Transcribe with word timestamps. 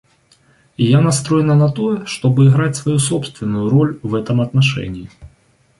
И 0.77 0.83
я 0.85 0.99
настроена 0.99 1.53
на 1.53 1.71
то, 1.71 2.07
чтобы 2.07 2.47
играть 2.47 2.75
свою 2.75 2.97
собственную 2.97 3.69
роль 3.69 3.99
в 4.01 4.15
этом 4.15 4.41
отношении. 4.41 5.11